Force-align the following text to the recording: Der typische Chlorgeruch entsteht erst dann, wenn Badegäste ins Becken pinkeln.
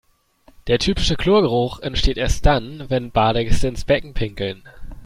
Der 0.65 0.79
typische 0.79 1.15
Chlorgeruch 1.15 1.77
entsteht 1.81 2.17
erst 2.17 2.43
dann, 2.47 2.89
wenn 2.89 3.11
Badegäste 3.11 3.67
ins 3.67 3.85
Becken 3.85 4.15
pinkeln. 4.15 4.63